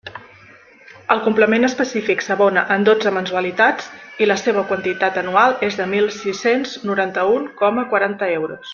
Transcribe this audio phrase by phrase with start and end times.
[1.15, 3.91] El complement específic s'abona en dotze mensualitats
[4.25, 8.67] i la seua quantia anual és de mil sis-cents noranta-un coma quaranta euros.